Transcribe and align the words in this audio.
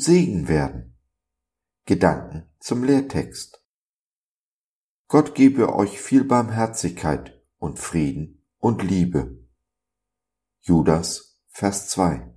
Segen 0.00 0.48
werden. 0.48 0.96
Gedanken 1.84 2.50
zum 2.58 2.84
Lehrtext. 2.84 3.62
Gott 5.08 5.34
gebe 5.34 5.74
euch 5.74 6.00
viel 6.00 6.24
Barmherzigkeit 6.24 7.38
und 7.58 7.78
Frieden 7.78 8.42
und 8.56 8.82
Liebe. 8.82 9.46
Judas, 10.62 11.38
Vers 11.48 11.88
2. 11.88 12.34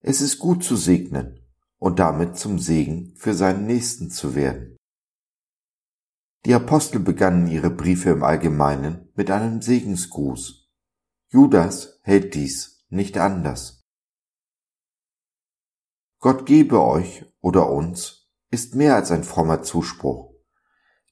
Es 0.00 0.20
ist 0.20 0.38
gut 0.38 0.62
zu 0.62 0.76
segnen 0.76 1.40
und 1.78 1.98
damit 1.98 2.36
zum 2.36 2.58
Segen 2.58 3.14
für 3.16 3.32
seinen 3.32 3.66
Nächsten 3.66 4.10
zu 4.10 4.34
werden. 4.34 4.76
Die 6.44 6.52
Apostel 6.52 7.00
begannen 7.00 7.46
ihre 7.46 7.70
Briefe 7.70 8.10
im 8.10 8.22
Allgemeinen 8.22 9.10
mit 9.14 9.30
einem 9.30 9.62
Segensgruß. 9.62 10.68
Judas 11.30 11.98
hält 12.02 12.34
dies 12.34 12.84
nicht 12.90 13.16
anders. 13.16 13.77
Gott 16.20 16.46
gebe 16.46 16.80
euch 16.82 17.24
oder 17.40 17.70
uns 17.70 18.28
ist 18.50 18.74
mehr 18.74 18.96
als 18.96 19.10
ein 19.10 19.22
frommer 19.22 19.62
Zuspruch. 19.62 20.34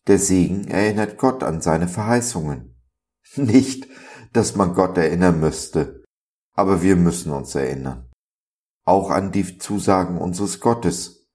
Der 0.07 0.19
Segen 0.19 0.67
erinnert 0.69 1.19
Gott 1.19 1.43
an 1.43 1.61
seine 1.61 1.89
Verheißungen. 1.89 2.77
Nicht, 3.37 3.89
dass 4.33 4.57
man 4.57 4.75
Gott 4.75 4.97
erinnern 4.99 5.41
müsste, 5.41 6.05
aber 6.53 6.83
wir 6.83 6.97
müssen 6.97 7.33
uns 7.33 7.55
erinnern. 7.55 8.11
Auch 8.85 9.11
an 9.11 9.33
die 9.33 9.59
Zusagen 9.59 10.19
unseres 10.19 10.61
Gottes, 10.61 11.29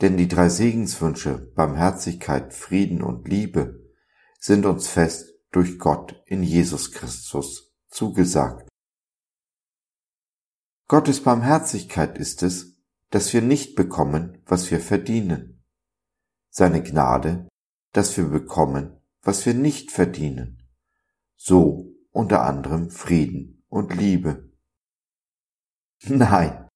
denn 0.00 0.16
die 0.16 0.28
drei 0.28 0.48
Segenswünsche 0.48 1.52
Barmherzigkeit, 1.54 2.54
Frieden 2.54 3.02
und 3.02 3.28
Liebe 3.28 3.82
sind 4.40 4.66
uns 4.66 4.88
fest 4.88 5.32
durch 5.52 5.78
Gott 5.78 6.20
in 6.26 6.42
Jesus 6.42 6.90
Christus 6.90 7.72
zugesagt. 7.88 8.68
Gottes 10.88 11.22
Barmherzigkeit 11.22 12.18
ist 12.18 12.42
es, 12.42 12.71
dass 13.12 13.32
wir 13.32 13.42
nicht 13.42 13.76
bekommen, 13.76 14.42
was 14.44 14.70
wir 14.72 14.80
verdienen. 14.80 15.64
Seine 16.50 16.82
Gnade 16.82 17.48
dass 17.92 18.16
wir 18.16 18.24
bekommen, 18.24 18.98
was 19.22 19.46
wir 19.46 19.54
nicht 19.54 19.92
verdienen. 19.92 20.62
So 21.36 21.94
unter 22.10 22.42
anderem 22.42 22.90
Frieden 22.90 23.64
und 23.68 23.94
Liebe. 23.94 24.50
Nein, 26.08 26.68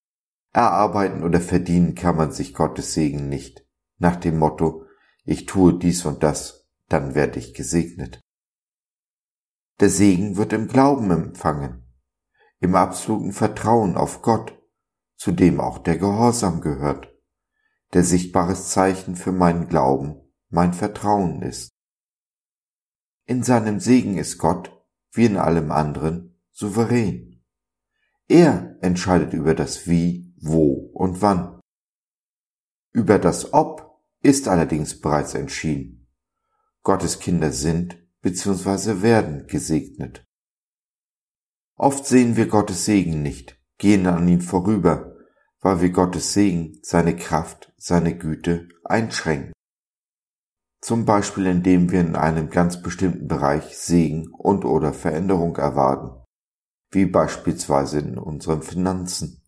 erarbeiten 0.52 1.24
oder 1.24 1.40
verdienen 1.40 1.94
kann 1.94 2.16
man 2.16 2.32
sich 2.32 2.54
Gottes 2.54 2.94
Segen 2.94 3.28
nicht, 3.28 3.66
nach 3.98 4.16
dem 4.16 4.38
Motto, 4.38 4.84
ich 5.24 5.46
tue 5.46 5.78
dies 5.78 6.04
und 6.04 6.22
das, 6.22 6.68
dann 6.88 7.14
werde 7.14 7.38
ich 7.38 7.54
gesegnet. 7.54 8.20
Der 9.80 9.90
Segen 9.90 10.36
wird 10.36 10.52
im 10.52 10.68
Glauben 10.68 11.10
empfangen, 11.10 11.84
im 12.60 12.74
absoluten 12.74 13.32
Vertrauen 13.32 13.96
auf 13.96 14.22
Gott, 14.22 14.55
zu 15.16 15.32
dem 15.32 15.60
auch 15.60 15.78
der 15.78 15.98
Gehorsam 15.98 16.60
gehört, 16.60 17.12
der 17.92 18.04
sichtbares 18.04 18.70
Zeichen 18.70 19.16
für 19.16 19.32
meinen 19.32 19.68
Glauben 19.68 20.20
mein 20.48 20.72
Vertrauen 20.72 21.42
ist. 21.42 21.70
In 23.24 23.42
seinem 23.42 23.80
Segen 23.80 24.18
ist 24.18 24.38
Gott, 24.38 24.72
wie 25.12 25.24
in 25.24 25.36
allem 25.36 25.72
anderen, 25.72 26.38
souverän. 26.52 27.42
Er 28.28 28.76
entscheidet 28.82 29.32
über 29.32 29.54
das 29.54 29.86
Wie, 29.88 30.34
Wo 30.40 30.90
und 30.92 31.22
Wann. 31.22 31.60
Über 32.92 33.18
das 33.18 33.52
Ob 33.52 34.02
ist 34.22 34.48
allerdings 34.48 35.00
bereits 35.00 35.34
entschieden. 35.34 36.08
Gottes 36.82 37.18
Kinder 37.18 37.52
sind 37.52 37.98
bzw. 38.20 39.02
werden 39.02 39.46
gesegnet. 39.46 40.24
Oft 41.76 42.06
sehen 42.06 42.36
wir 42.36 42.46
Gottes 42.46 42.84
Segen 42.84 43.22
nicht, 43.22 43.60
gehen 43.78 44.06
an 44.06 44.26
ihm 44.28 44.40
vorüber, 44.40 45.15
weil 45.66 45.82
wir 45.82 45.90
Gottes 45.90 46.32
Segen, 46.32 46.78
seine 46.82 47.16
Kraft, 47.16 47.74
seine 47.76 48.16
Güte 48.16 48.68
einschränken 48.84 49.52
zum 50.86 51.04
Beispiel 51.04 51.46
indem 51.46 51.90
wir 51.90 52.00
in 52.00 52.14
einem 52.14 52.48
ganz 52.48 52.80
bestimmten 52.80 53.26
Bereich 53.26 53.76
Segen 53.76 54.28
und 54.32 54.64
oder 54.64 54.92
Veränderung 54.92 55.56
erwarten, 55.56 56.24
wie 56.92 57.06
beispielsweise 57.06 57.98
in 57.98 58.16
unseren 58.16 58.62
Finanzen. 58.62 59.42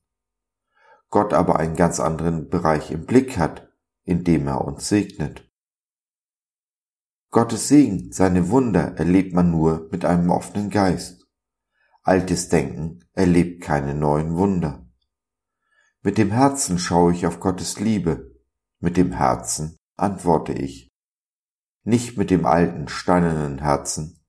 Gott 1.11 1.33
aber 1.33 1.61
einen 1.61 1.77
ganz 1.77 2.01
anderen 2.01 2.49
Bereich 2.49 2.91
im 2.91 3.07
Blick 3.07 3.39
hat, 3.39 3.69
indem 4.03 4.49
er 4.49 4.65
uns 4.65 4.89
segnet. 4.89 5.49
Gottes 7.31 7.69
Segen, 7.69 8.11
seine 8.11 8.51
Wunder 8.51 8.97
erlebt 8.97 9.33
man 9.33 9.53
nur 9.53 9.89
mit 9.93 10.05
einem 10.05 10.31
offenen 10.31 10.71
Geist. 10.71 11.25
Altes 12.03 12.49
Denken 12.49 13.05
erlebt 13.13 13.63
keine 13.63 13.95
neuen 13.95 14.37
Wunder. 14.37 14.88
Mit 16.03 16.19
dem 16.19 16.31
Herzen 16.31 16.79
schaue 16.79 17.13
ich 17.13 17.27
auf 17.27 17.41
Gottes 17.41 17.81
Liebe, 17.81 18.35
mit 18.81 18.97
dem 18.97 19.13
Herzen 19.13 19.77
antworte 19.97 20.53
ich 20.53 20.89
nicht 21.89 22.19
mit 22.19 22.31
dem 22.31 22.45
alten, 22.45 22.87
steinernen 22.87 23.61
Herzen, 23.61 24.23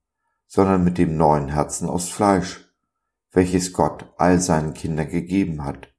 sondern 0.48 0.82
mit 0.84 0.98
dem 0.98 1.18
neuen 1.18 1.50
Herzen 1.50 1.90
aus 1.90 2.08
Fleisch, 2.10 2.74
welches 3.32 3.74
Gott 3.74 4.14
all 4.18 4.40
seinen 4.40 4.74
Kindern 4.74 5.10
gegeben 5.10 5.66
hat, 5.66 5.94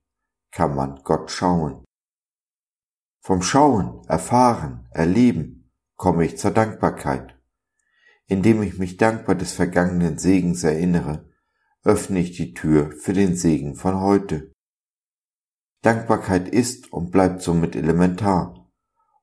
kann 0.53 0.75
man 0.75 1.03
Gott 1.05 1.31
schauen. 1.31 1.85
Vom 3.21 3.43
Schauen, 3.43 4.03
Erfahren, 4.09 4.89
Erleben 4.91 5.71
komme 5.97 6.25
ich 6.25 6.39
zur 6.39 6.51
Dankbarkeit. 6.51 7.39
Indem 8.27 8.63
ich 8.63 8.79
mich 8.79 8.97
dankbar 8.97 9.35
des 9.35 9.53
vergangenen 9.53 10.17
Segens 10.17 10.65
erinnere, 10.65 11.29
öffne 11.85 12.21
ich 12.21 12.33
die 12.33 12.55
Tür 12.55 12.91
für 12.93 13.13
den 13.13 13.37
Segen 13.37 13.77
von 13.77 14.01
heute. 14.01 14.50
Dankbarkeit 15.83 16.49
ist 16.49 16.93
und 16.93 17.11
bleibt 17.11 17.43
somit 17.43 17.75
elementar 17.75 18.71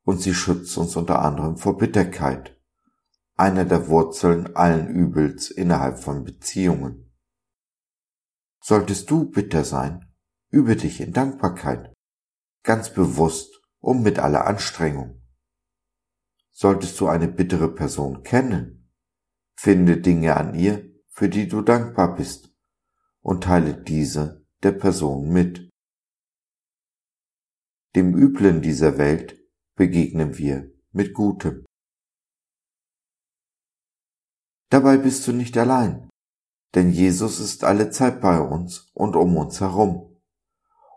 und 0.03 0.21
sie 0.21 0.33
schützt 0.33 0.77
uns 0.77 0.95
unter 0.95 1.21
anderem 1.21 1.57
vor 1.57 1.77
Bitterkeit, 1.77 2.59
einer 3.35 3.65
der 3.65 3.87
Wurzeln 3.89 4.55
allen 4.55 4.87
Übels 4.87 5.51
innerhalb 5.51 5.99
von 5.99 6.23
Beziehungen. 6.23 7.13
Solltest 8.61 9.09
du 9.11 9.29
bitter 9.29 9.63
sein, 9.63 10.11
übe 10.49 10.75
dich 10.75 10.99
in 11.01 11.13
Dankbarkeit, 11.13 11.93
ganz 12.63 12.93
bewusst 12.93 13.61
und 13.79 14.01
mit 14.01 14.17
aller 14.17 14.47
Anstrengung. 14.47 15.21
Solltest 16.51 16.99
du 16.99 17.07
eine 17.07 17.27
bittere 17.27 17.73
Person 17.73 18.23
kennen, 18.23 18.89
finde 19.55 19.97
Dinge 19.97 20.35
an 20.35 20.55
ihr, 20.55 20.89
für 21.09 21.29
die 21.29 21.47
du 21.47 21.61
dankbar 21.61 22.15
bist, 22.15 22.49
und 23.21 23.43
teile 23.43 23.75
diese 23.75 24.45
der 24.63 24.71
Person 24.71 25.29
mit. 25.29 25.66
Dem 27.95 28.15
Üblen 28.15 28.61
dieser 28.61 28.97
Welt 28.97 29.39
begegnen 29.75 30.37
wir 30.37 30.71
mit 30.91 31.13
Gutem. 31.13 31.65
Dabei 34.69 34.97
bist 34.97 35.25
du 35.27 35.31
nicht 35.31 35.57
allein, 35.57 36.09
denn 36.75 36.91
Jesus 36.91 37.39
ist 37.39 37.63
alle 37.63 37.89
Zeit 37.89 38.19
bei 38.19 38.39
uns 38.39 38.91
und 38.93 39.15
um 39.15 39.37
uns 39.37 39.61
herum. 39.61 40.19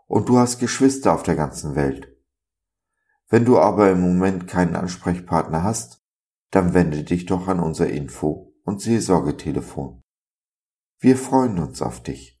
Und 0.07 0.27
du 0.27 0.37
hast 0.37 0.59
Geschwister 0.59 1.13
auf 1.13 1.23
der 1.23 1.35
ganzen 1.35 1.75
Welt. 1.75 2.13
Wenn 3.29 3.45
du 3.45 3.57
aber 3.57 3.91
im 3.91 4.01
Moment 4.01 4.47
keinen 4.47 4.75
Ansprechpartner 4.75 5.63
hast, 5.63 6.03
dann 6.49 6.73
wende 6.73 7.03
dich 7.03 7.25
doch 7.25 7.47
an 7.47 7.61
unser 7.61 7.89
Info- 7.89 8.53
und 8.63 8.81
Seelsorgetelefon. 8.81 10.01
Wir 10.99 11.15
freuen 11.15 11.57
uns 11.59 11.81
auf 11.81 12.03
dich. 12.03 12.40